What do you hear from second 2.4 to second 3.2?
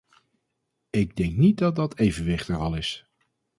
er al is.